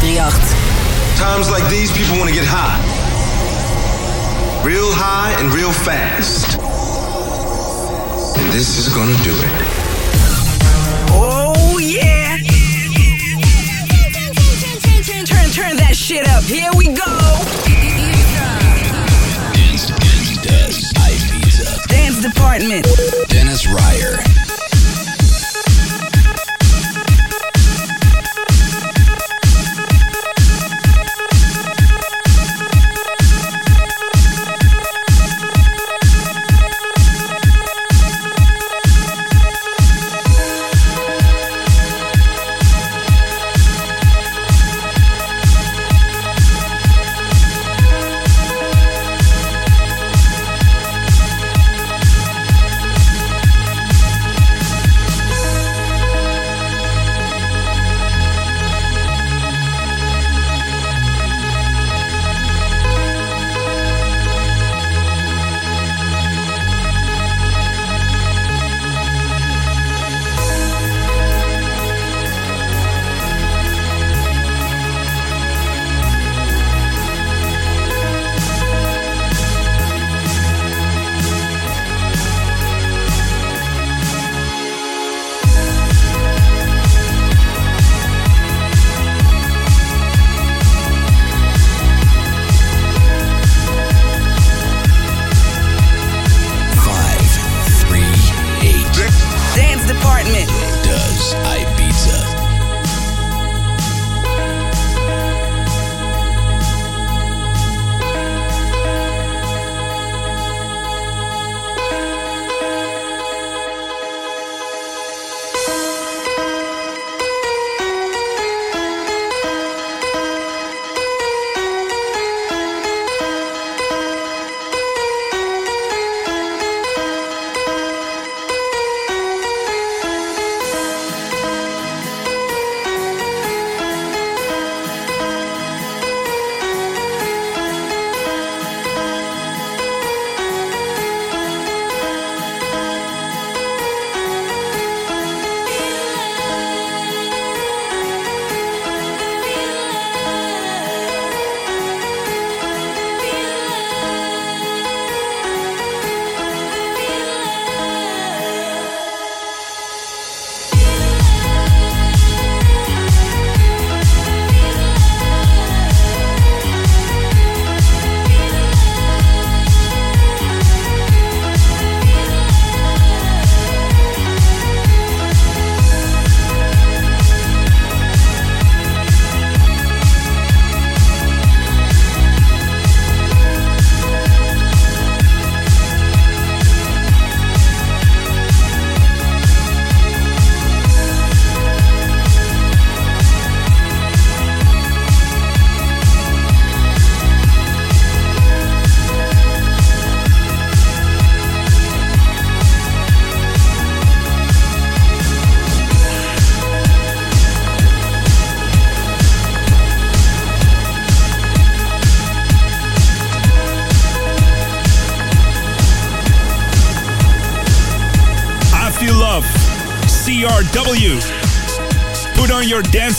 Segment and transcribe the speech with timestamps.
[0.00, 1.18] 538.
[1.18, 2.78] Times like these, people want to get high.
[4.64, 6.58] Real high and real fast.
[8.38, 9.50] And this is gonna do it.
[11.10, 12.36] Oh, yeah.
[14.86, 16.44] Turn, turn, turn turn that shit up.
[16.44, 17.18] Here we go.
[19.50, 21.88] Dance, dance, does Ibiza.
[21.88, 22.86] Dance department.
[23.28, 24.27] Dennis Ruyer.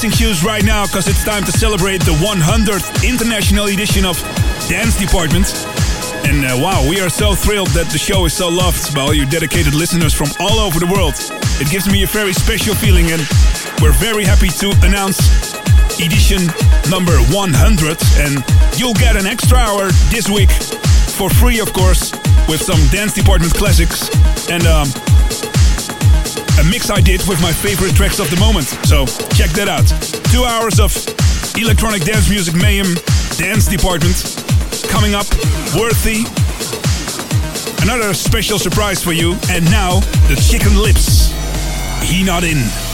[0.02, 4.18] Dancing shoes right now because it's time to celebrate the 100th international edition of
[4.70, 5.52] Dance Department.
[6.24, 9.14] And uh, wow, we are so thrilled that the show is so loved by all
[9.14, 11.16] you dedicated listeners from all over the world.
[11.60, 13.20] It gives me a very special feeling, and
[13.82, 15.20] we're very happy to announce
[16.00, 16.48] edition
[16.88, 18.00] number 100.
[18.24, 18.40] And
[18.80, 20.52] you'll get an extra hour this week
[21.12, 22.16] for free, of course,
[22.48, 24.08] with some Dance Department classics
[24.48, 24.88] and um,
[26.60, 28.68] a mix I did with my favorite tracks of the moment.
[28.86, 29.06] So
[29.36, 29.88] check that out.
[30.32, 30.92] Two hours of
[31.56, 32.96] electronic dance music mayhem,
[33.38, 34.16] dance department
[34.90, 35.28] coming up.
[35.78, 36.28] Worthy.
[37.84, 39.36] Another special surprise for you.
[39.50, 41.32] And now the chicken lips.
[42.04, 42.89] He not in.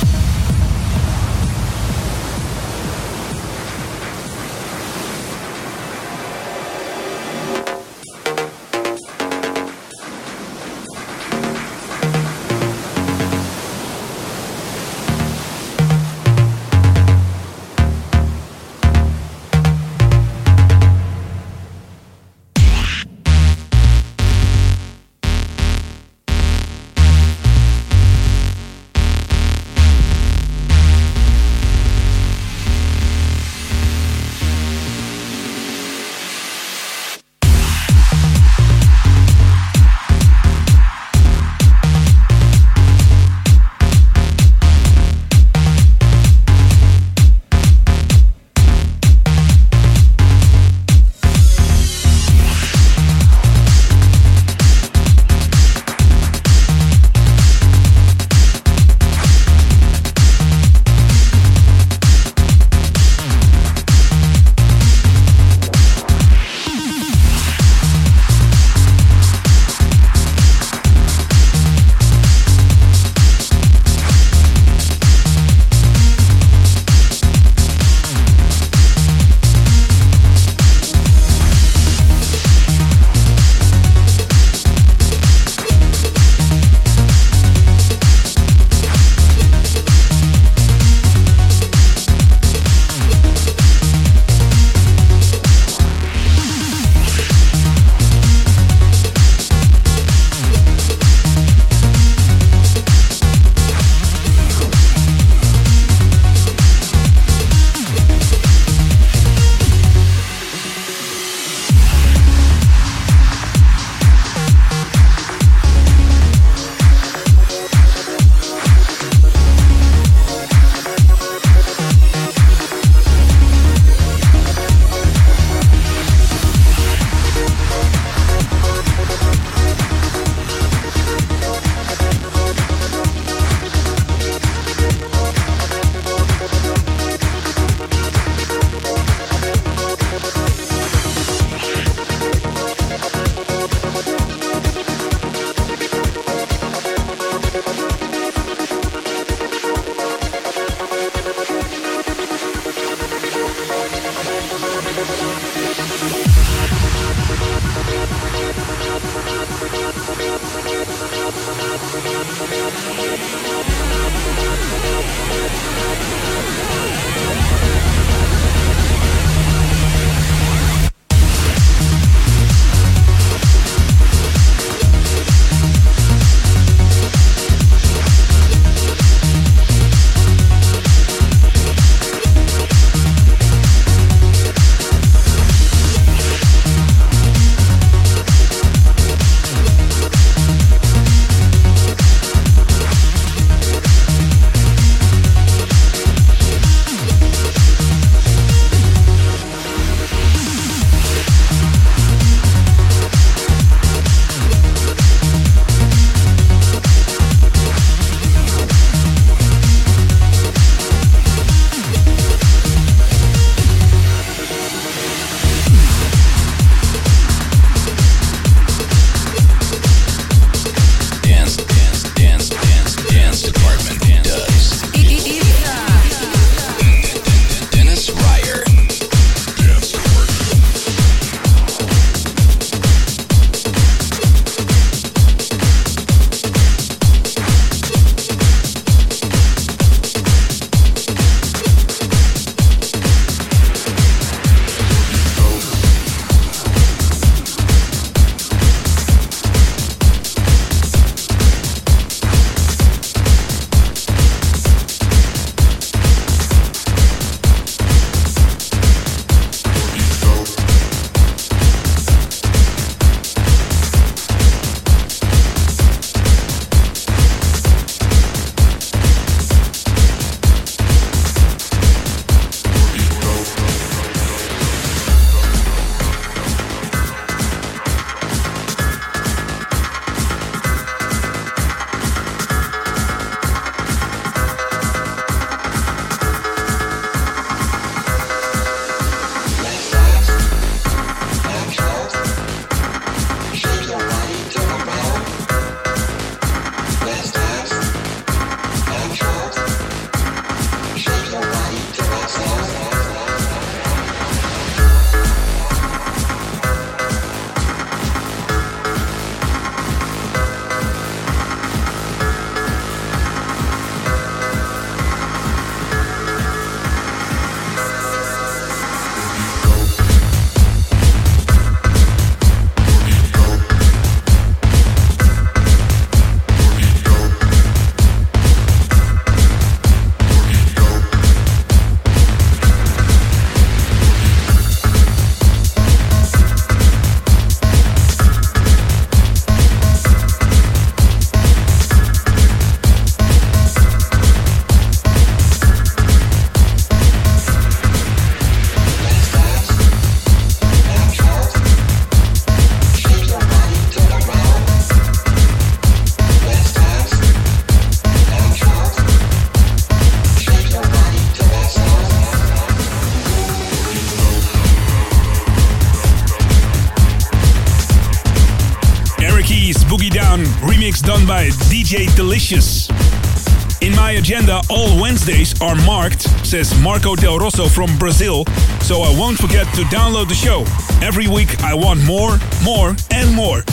[373.82, 378.44] In my agenda, all Wednesdays are marked, says Marco Del Rosso from Brazil,
[378.82, 380.66] so I won't forget to download the show.
[381.06, 383.64] Every week I want more, more, and more.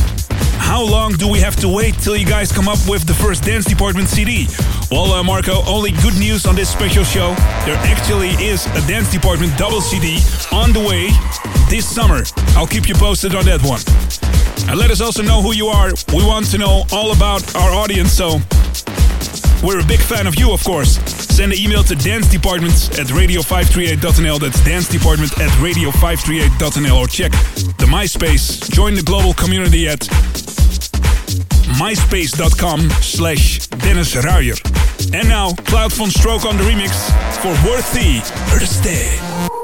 [0.59, 3.45] How long do we have to wait till you guys come up with the first
[3.45, 4.47] Dance Department CD?
[4.91, 7.35] Well, uh, Marco, only good news on this special show.
[7.65, 10.19] There actually is a Dance Department double CD
[10.53, 11.09] on the way
[11.71, 12.25] this summer.
[12.59, 13.81] I'll keep you posted on that one.
[14.69, 15.91] And let us also know who you are.
[16.15, 18.41] We want to know all about our audience, so
[19.63, 20.99] we're a big fan of you, of course.
[21.33, 24.41] Send an email to dancedepartment at radio538.nl.
[24.41, 26.99] That's dancedepartment at radio538.nl.
[26.99, 27.33] Or check
[27.79, 28.71] the MySpace.
[28.71, 30.01] Join the global community at
[31.79, 34.55] myspace.com slash Dennis Ruyer.
[35.13, 36.93] And now, Claude VonStroke on the remix
[37.41, 39.62] for Worthy Birthday.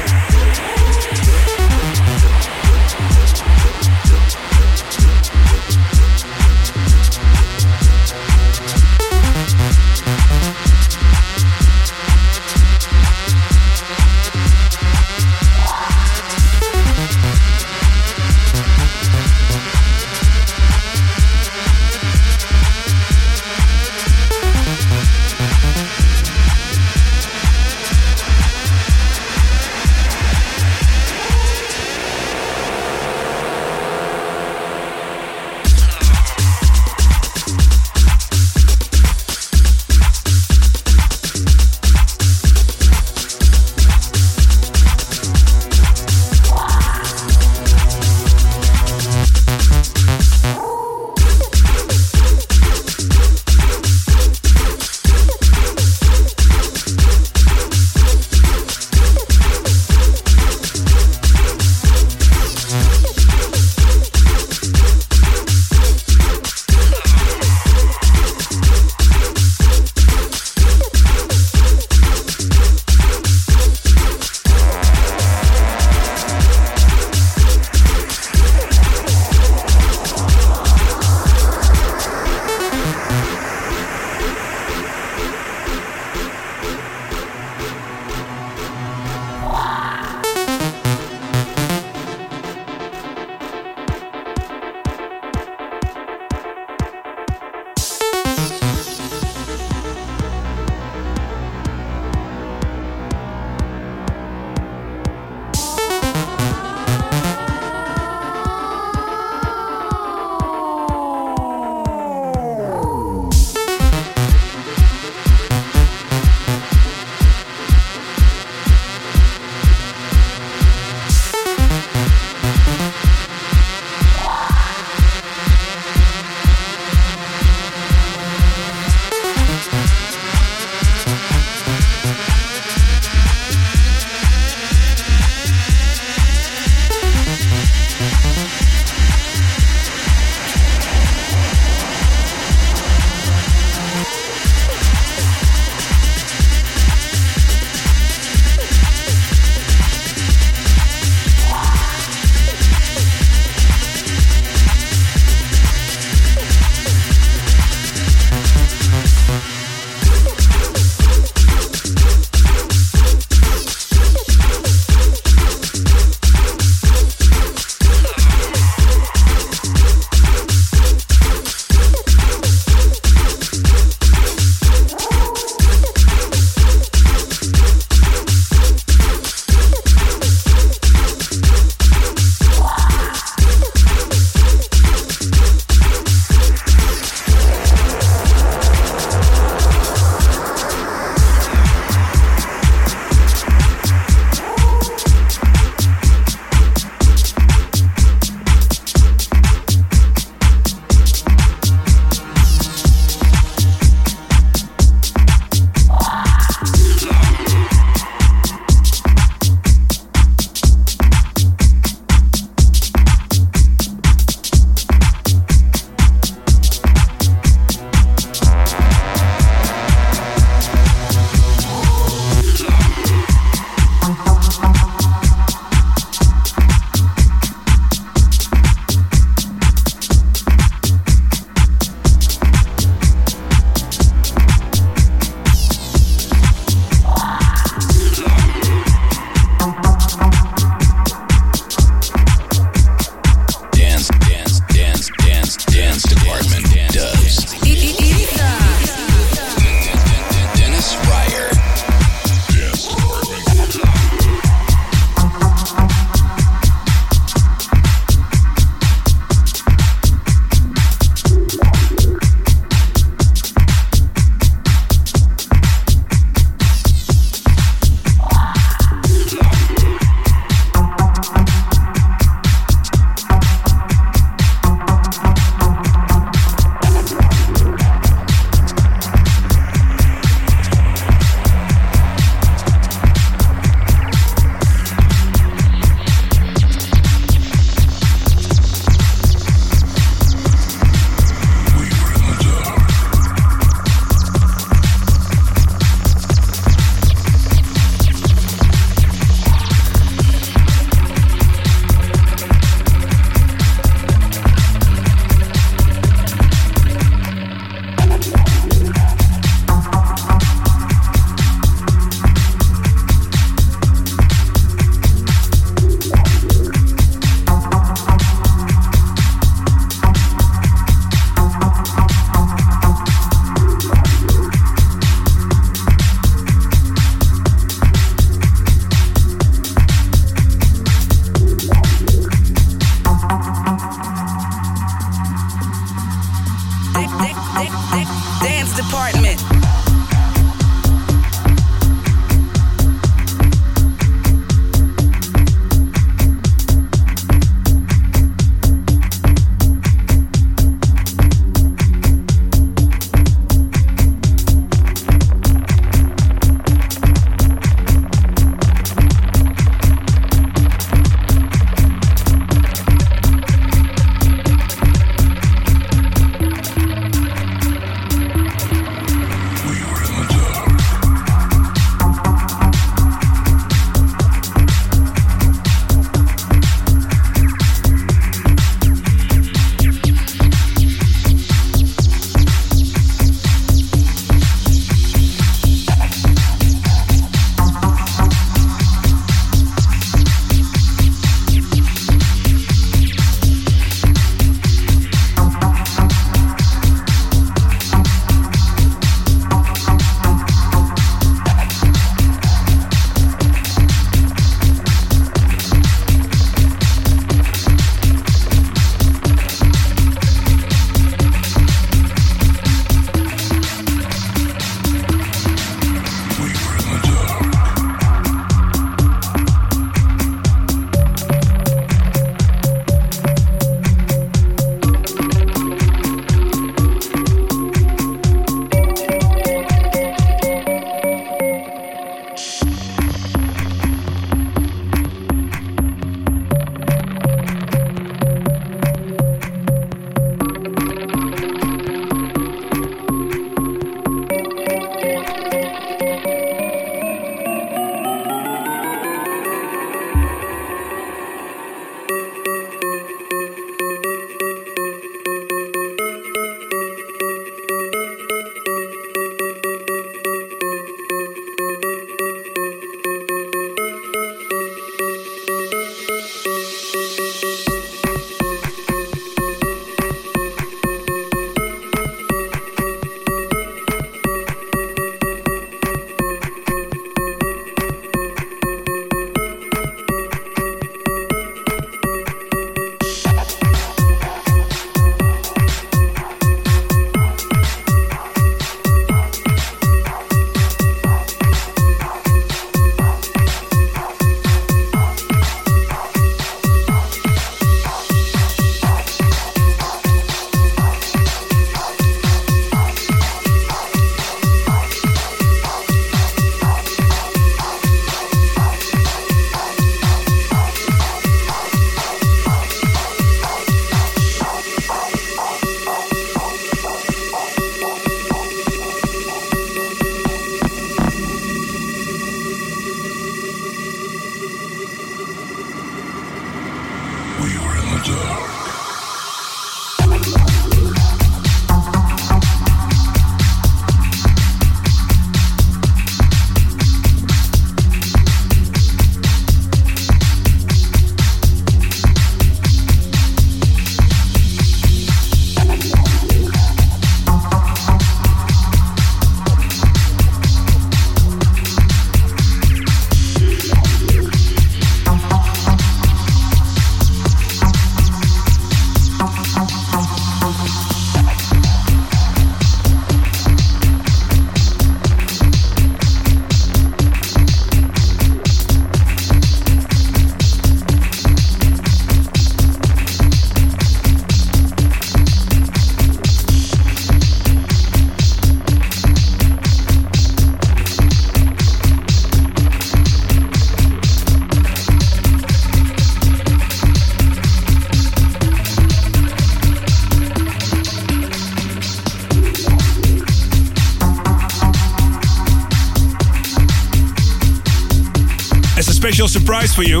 [599.04, 600.00] Surprise for you.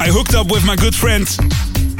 [0.00, 1.22] I hooked up with my good friend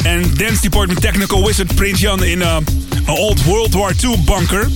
[0.05, 4.67] and dance department technical wizard Prince Jan in a, an old World War II bunker.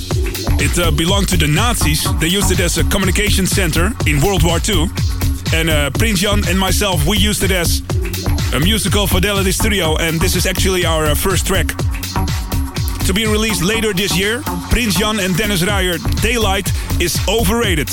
[0.62, 2.06] It uh, belonged to the Nazis.
[2.20, 4.86] They used it as a communication center in World War II.
[5.52, 7.82] And uh, Prince Jan and myself, we used it as
[8.54, 9.96] a musical fidelity studio.
[9.96, 11.66] And this is actually our uh, first track.
[13.06, 17.90] To be released later this year, Prince Jan and Dennis Ruyer, Daylight is overrated.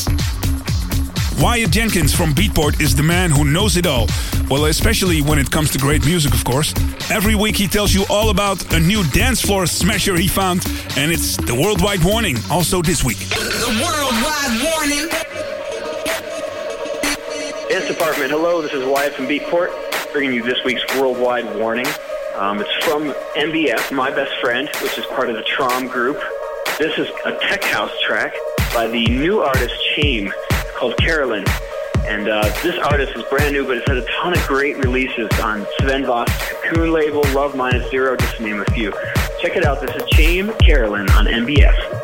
[1.39, 4.07] Wyatt Jenkins from Beatport is the man who knows it all.
[4.49, 6.73] Well, especially when it comes to great music, of course.
[7.11, 10.65] Every week he tells you all about a new dance floor smasher he found,
[10.95, 13.17] and it's the Worldwide Warning, also this week.
[13.17, 15.09] The Worldwide Warning.
[17.69, 19.71] Dance Department, hello, this is Wyatt from Beatport,
[20.13, 21.87] bringing you this week's Worldwide Warning.
[22.35, 26.21] Um, it's from MBF, My Best Friend, which is part of the Traum group.
[26.77, 28.33] This is a tech house track
[28.73, 30.31] by the new artist Chame
[30.73, 31.45] called Carolyn.
[32.05, 35.29] And uh, this artist is brand new, but it's had a ton of great releases
[35.39, 38.91] on Sven Voss Cocoon label, Love Minus Zero, just to name a few.
[39.39, 39.79] Check it out.
[39.79, 42.02] This is Chame Carolyn on MBF.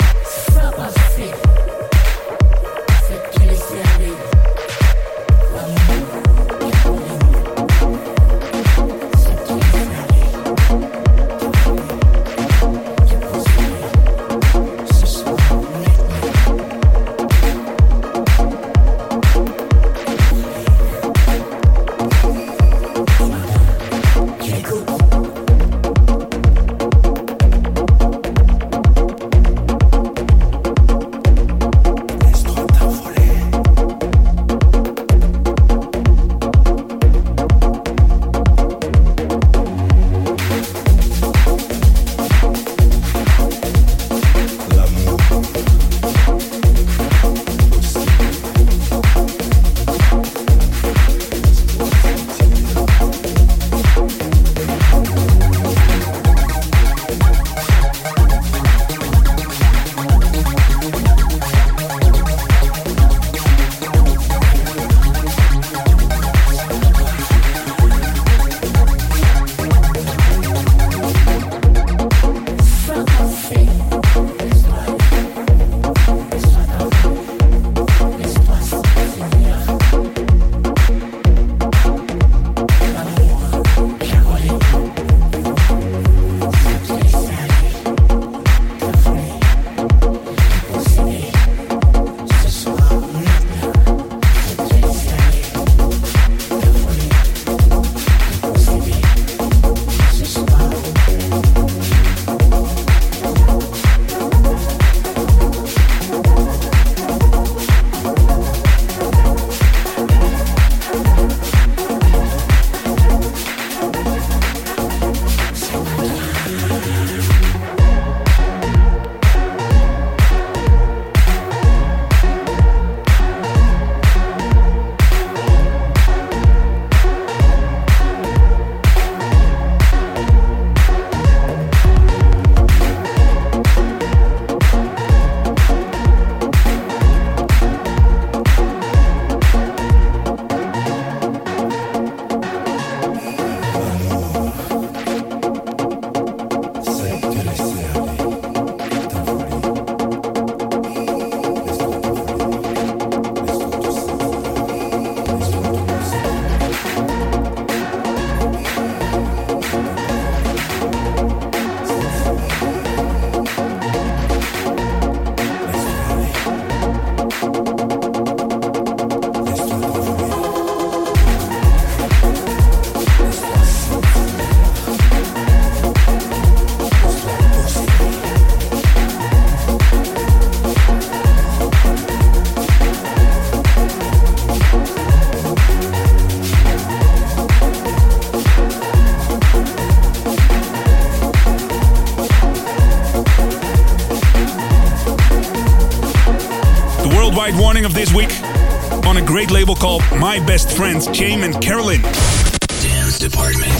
[200.39, 202.01] My Best Friends, James and Carolyn.
[202.01, 203.71] Dance Department.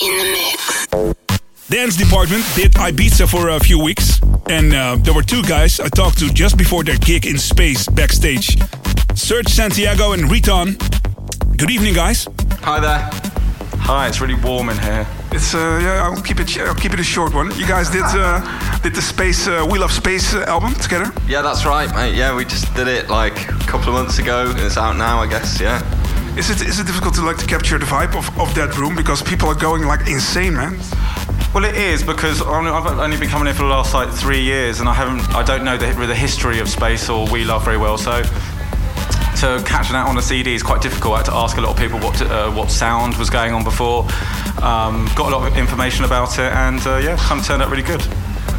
[0.00, 1.14] In the mix.
[1.68, 5.88] Dance Department did Ibiza for a few weeks, and uh, there were two guys I
[5.88, 8.56] talked to just before their gig in space backstage
[9.14, 10.76] Serge Santiago and Riton.
[11.56, 12.28] Good evening, guys.
[12.62, 13.10] Hi there.
[13.80, 15.06] Hi, it's really warm in here.
[15.32, 16.04] It's uh, yeah.
[16.04, 16.56] I'll keep it.
[16.58, 17.50] I'll keep it a short one.
[17.58, 18.40] You guys did uh,
[18.82, 21.12] did the space uh, We Love Space uh, album together.
[21.26, 22.14] Yeah, that's right, mate.
[22.14, 24.54] Yeah, we just did it like a couple of months ago.
[24.56, 25.60] It's out now, I guess.
[25.60, 25.82] Yeah.
[26.36, 28.96] Is it is it difficult to like to capture the vibe of, of that room
[28.96, 30.80] because people are going like insane, man?
[31.54, 34.80] Well, it is because I've only been coming here for the last like three years,
[34.80, 35.32] and I haven't.
[35.32, 38.22] I don't know the, the history of space or We Love very well, so.
[39.40, 41.14] To catch that on a CD is quite difficult.
[41.14, 43.62] I had to ask a lot of people what uh, what sound was going on
[43.62, 44.02] before.
[44.62, 47.70] Um, got a lot of information about it, and uh, yeah, kind of turned out
[47.70, 48.02] really good.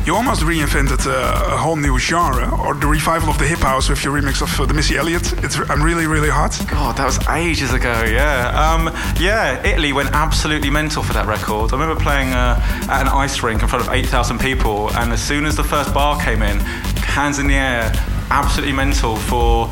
[0.06, 3.90] You almost reinvented uh, a whole new genre, or the revival of the hip house
[3.90, 5.34] with your remix of uh, the Missy Elliott.
[5.44, 6.64] It's I'm really really hot.
[6.70, 8.04] God, that was ages ago.
[8.04, 9.66] Yeah, um, yeah.
[9.66, 11.74] Italy went absolutely mental for that record.
[11.74, 15.24] I remember playing uh, at an ice rink in front of 8,000 people, and as
[15.24, 17.92] soon as the first bar came in, hands in the air,
[18.30, 19.66] absolutely mental for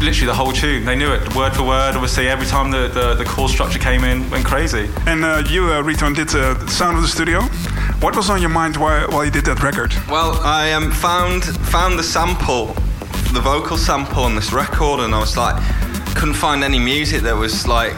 [0.00, 0.84] literally the whole tune.
[0.84, 1.94] They knew it word for word.
[1.94, 4.90] Obviously, every time the, the, the chord structure came in, went crazy.
[5.06, 7.42] And uh, you, uh, Riton, did uh, the sound of the studio.
[8.00, 9.94] What was on your mind while, while you did that record?
[10.08, 12.66] Well, I um, found found the sample,
[13.32, 15.56] the vocal sample on this record, and I was like,
[16.14, 17.92] couldn't find any music that was like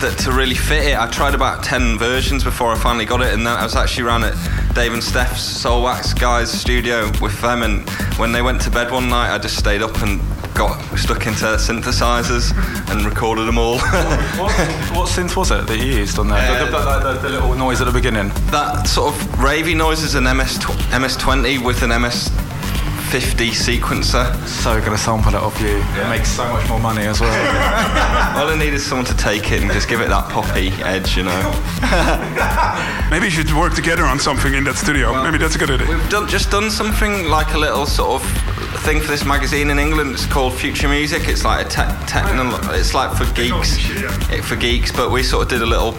[0.00, 0.98] that to really fit it.
[0.98, 4.04] I tried about ten versions before I finally got it, and then I was actually
[4.04, 4.34] around at
[4.74, 9.08] Dave and Steph's Soulwax guys' studio with them, and when they went to bed one
[9.08, 10.20] night, I just stayed up and
[10.56, 12.52] got stuck into synthesizers
[12.90, 13.78] and recorded them all.
[14.36, 14.52] What,
[14.94, 16.64] what synth was it that you used on there?
[16.64, 18.28] the, the, the, the, the little noise at the beginning.
[18.50, 24.34] that sort of ravey noise is an MS tw- MS20 with an MS50 sequencer.
[24.46, 25.78] So gonna sample it off you.
[25.78, 27.30] It makes so much more money as well.
[28.38, 31.16] All I need is someone to take it and just give it that poppy edge,
[31.16, 31.40] you know.
[33.10, 35.22] Maybe you should work together on something in that studio.
[35.22, 35.88] Maybe that's a good idea.
[35.88, 38.55] We've done, just done something like a little sort of
[38.86, 40.12] thing for this magazine in England.
[40.12, 41.26] It's called Future Music.
[41.26, 42.56] It's like a te- techno.
[42.72, 43.78] It's like for geeks,
[44.30, 44.92] it, for geeks.
[44.92, 45.90] But we sort of did a little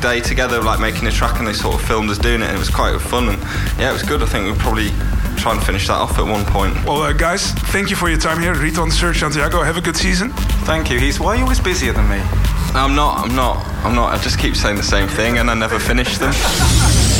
[0.00, 2.44] day together, like making a track, and they sort of filmed us doing it.
[2.44, 3.42] And it was quite fun, and
[3.80, 4.22] yeah, it was good.
[4.22, 4.90] I think we'll probably
[5.36, 6.72] try and finish that off at one point.
[6.84, 8.54] Well, uh, guys, thank you for your time here.
[8.54, 10.30] Riton, Serge, Santiago, have a good season.
[10.70, 11.00] Thank you.
[11.00, 12.20] He's why are you always busier than me?
[12.74, 13.24] I'm not.
[13.24, 13.66] I'm not.
[13.84, 14.14] I'm not.
[14.14, 16.32] I just keep saying the same thing, and I never finish them.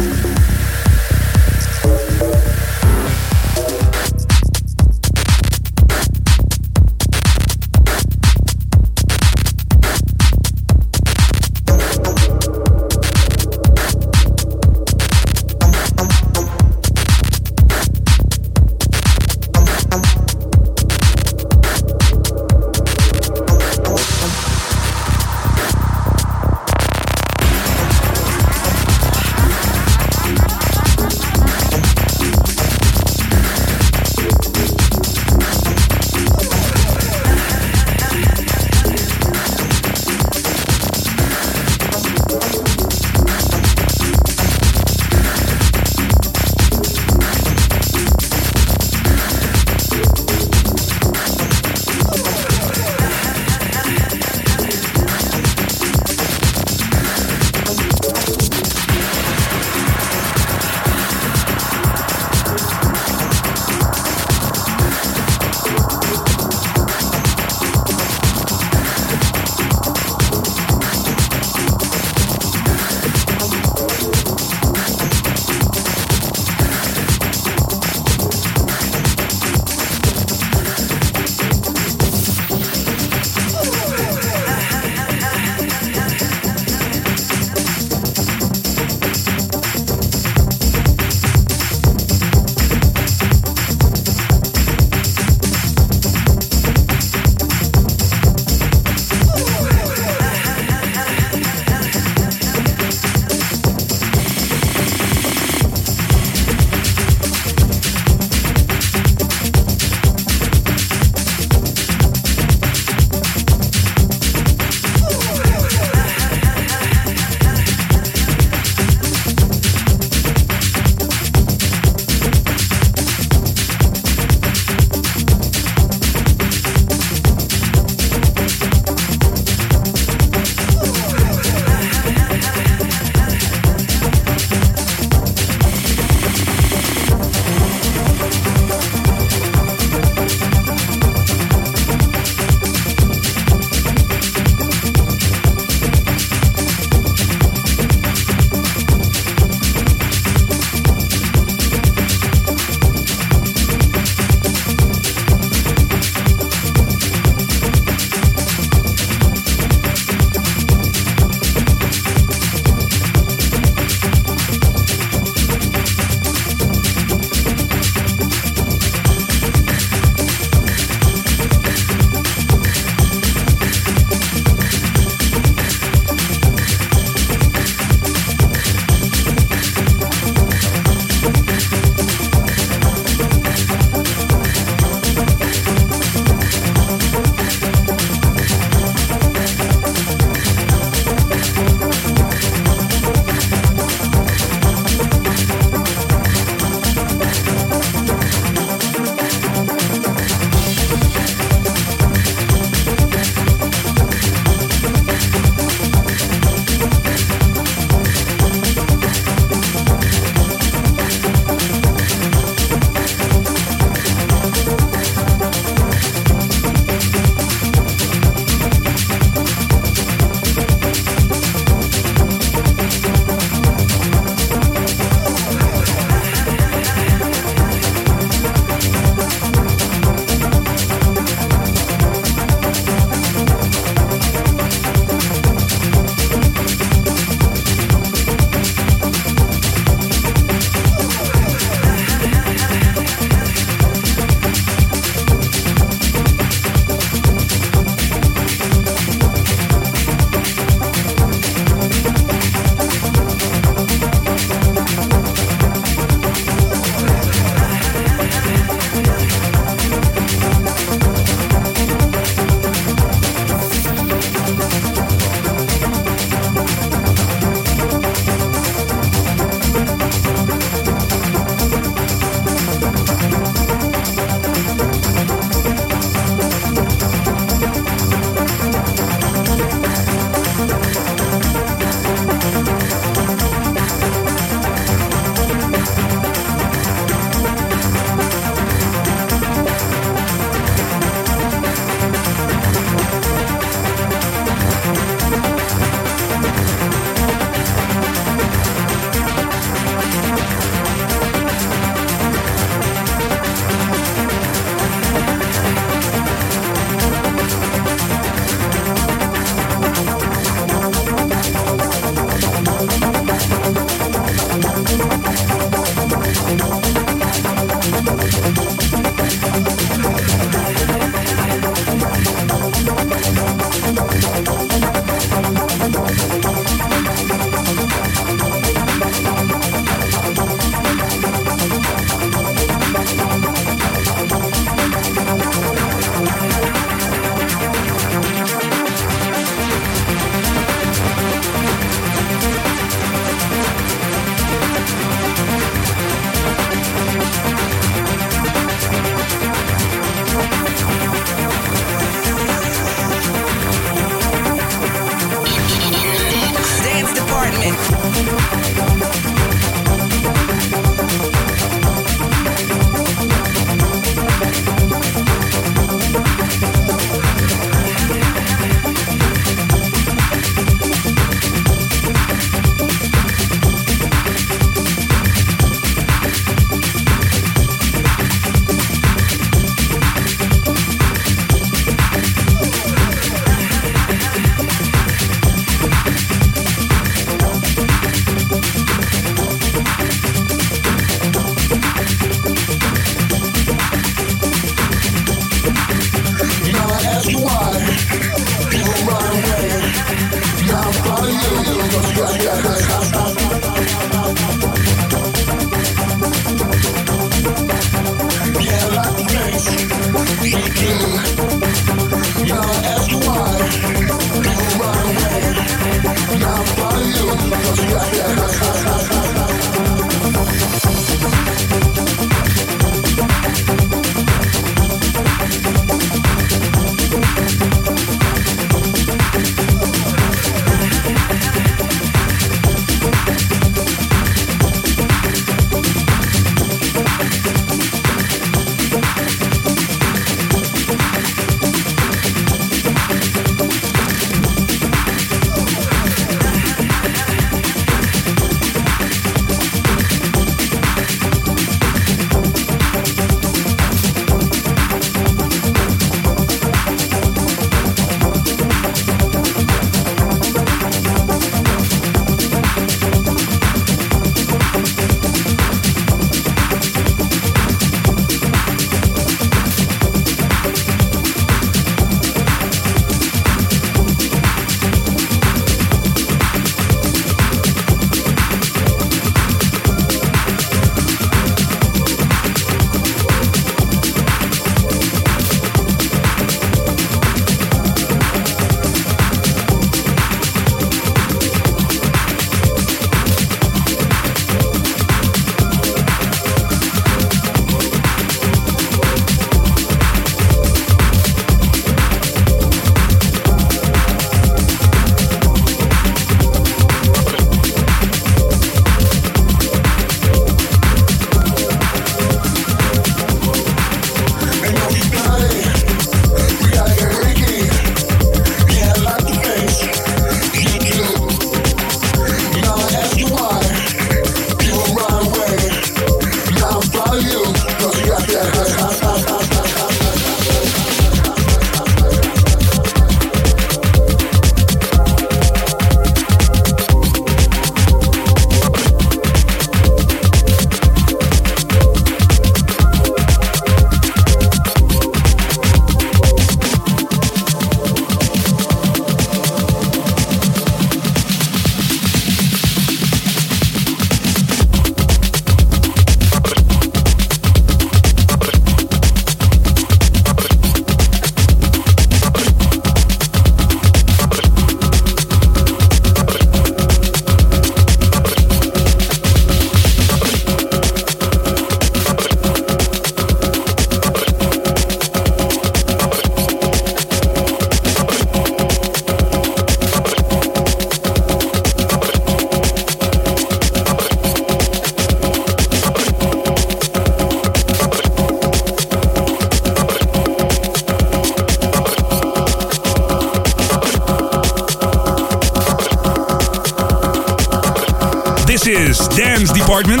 [598.64, 600.00] This is Dance Department,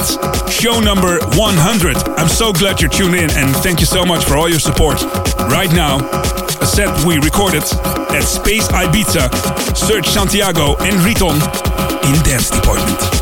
[0.50, 1.96] show number 100.
[2.18, 5.02] I'm so glad you're tuned in and thank you so much for all your support.
[5.52, 9.76] Right now, a set we recorded at Space Ibiza.
[9.76, 11.34] Serge Santiago and Riton
[12.08, 13.13] in Dance Department.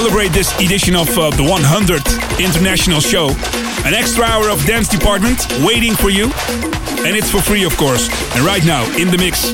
[0.00, 3.28] Celebrate this edition of uh, the 100th International Show.
[3.84, 6.32] An extra hour of Dance Department waiting for you.
[7.04, 8.08] And it's for free, of course.
[8.34, 9.52] And right now, in the mix,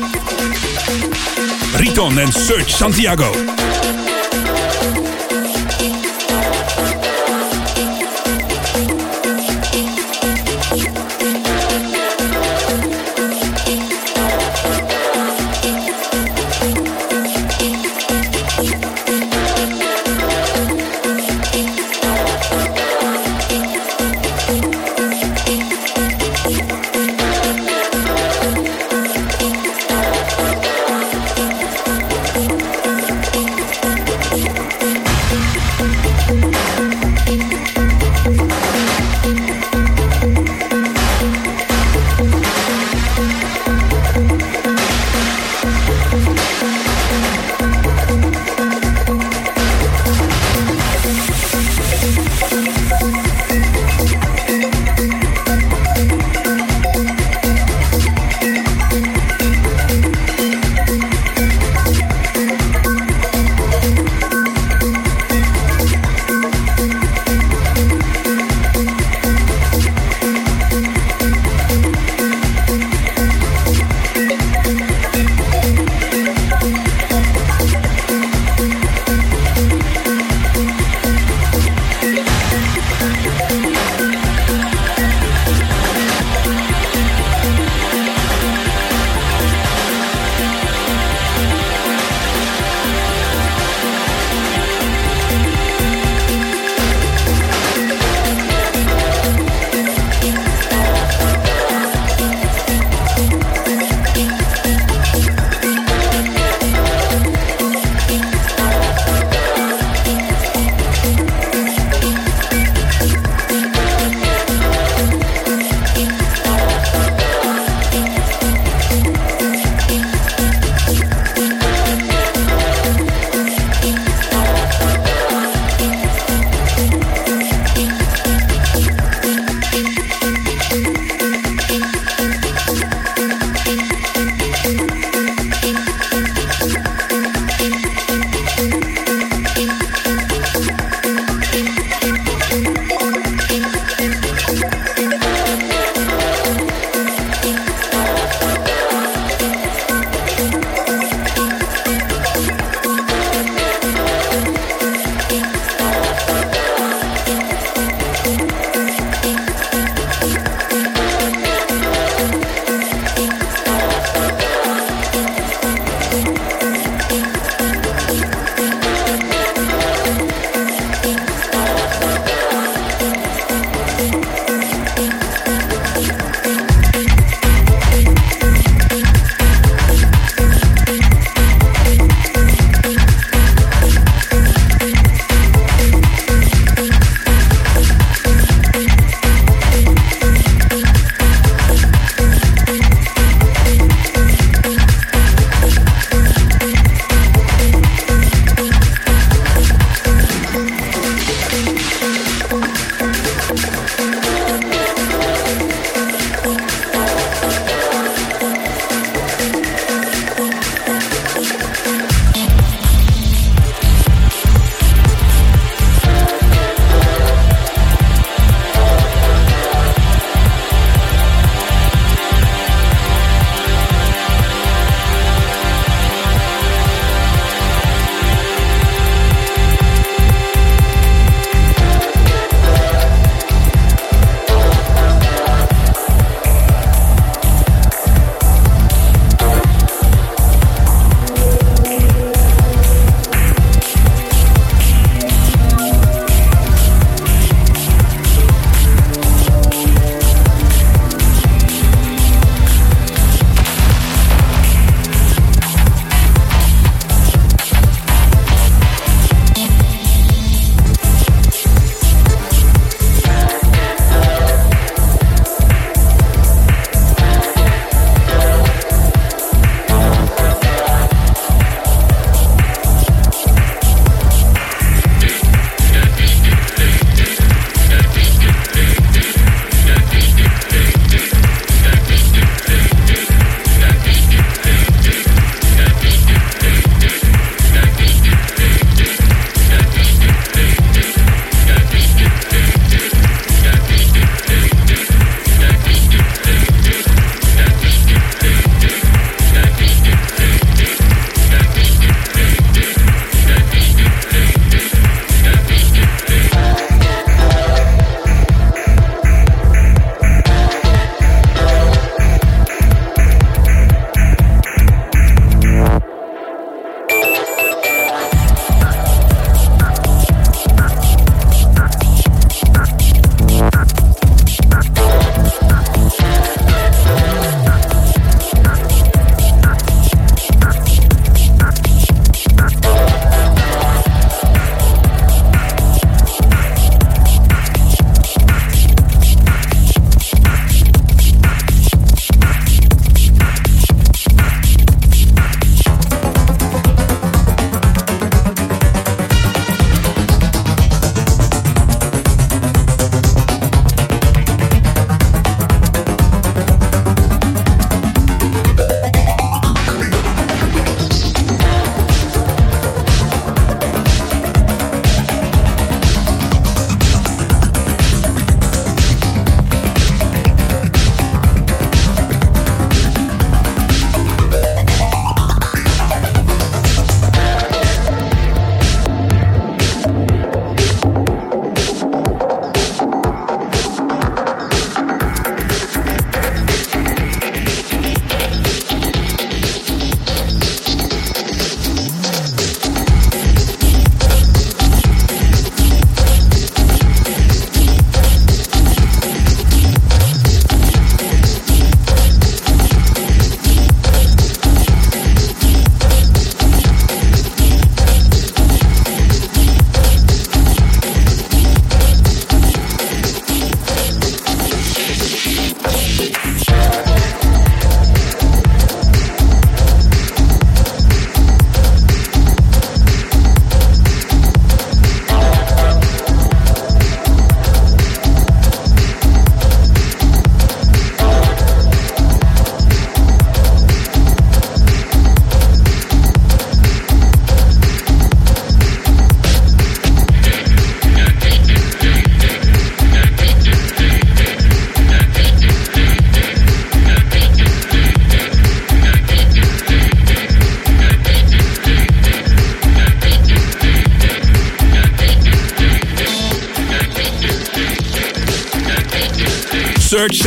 [1.80, 3.66] Riton and Serge Santiago.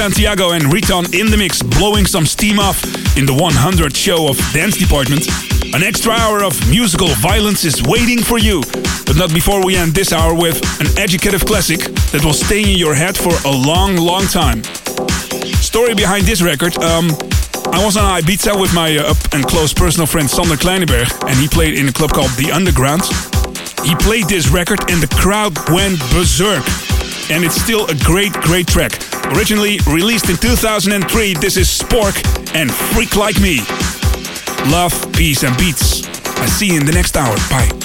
[0.10, 2.84] Santiago and Riton in the mix, blowing some steam off
[3.16, 5.28] in the 100th show of Dance Department.
[5.76, 8.64] An extra hour of musical violence is waiting for you.
[9.06, 12.76] But not before we end this hour with an educative classic that will stay in
[12.76, 14.64] your head for a long, long time.
[15.62, 17.14] Story behind this record, um,
[17.70, 21.38] I was on Ibiza with my uh, up and close personal friend Sander Kleinenberg, and
[21.38, 23.04] he played in a club called The Underground.
[23.86, 26.66] He played this record and the crowd went berserk.
[27.30, 29.09] And it's still a great, great track.
[29.36, 32.16] Originally released in 2003, this is Spork
[32.56, 33.60] and Freak Like Me.
[34.72, 36.04] Love, peace, and beats.
[36.40, 37.36] I see you in the next hour.
[37.50, 37.79] Bye.